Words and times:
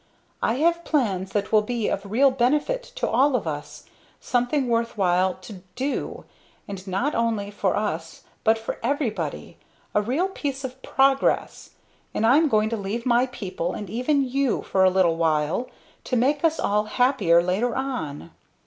I 0.41 0.55
have 0.55 0.83
plans 0.83 1.31
that 1.33 1.51
will 1.51 1.61
be 1.61 1.87
of 1.87 2.03
real 2.09 2.31
benefit 2.31 2.81
to 2.95 3.07
all 3.07 3.35
of 3.35 3.45
us, 3.45 3.83
something 4.19 4.67
worth 4.67 4.97
while 4.97 5.35
to 5.41 5.61
do 5.75 6.25
and 6.67 6.87
not 6.87 7.13
only 7.13 7.51
for 7.51 7.75
us 7.77 8.23
but 8.43 8.57
for 8.57 8.79
everybody 8.81 9.57
a 9.93 10.01
real 10.01 10.27
piece 10.29 10.63
of 10.63 10.81
progress 10.81 11.75
and 12.15 12.25
I'm 12.25 12.49
going 12.49 12.69
to 12.71 12.77
leave 12.77 13.05
my 13.05 13.27
people 13.27 13.73
and 13.73 13.91
even 13.91 14.27
you! 14.27 14.63
for 14.63 14.83
a 14.83 14.89
little 14.89 15.17
while 15.17 15.69
to 16.05 16.15
make 16.15 16.43
us 16.43 16.59
all 16.59 16.85
happier 16.85 17.43
later 17.43 17.75
on." 17.75 18.31